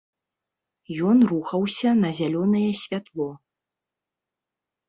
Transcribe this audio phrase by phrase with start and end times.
[1.09, 3.29] Ён рухаўся на зялёнае святло.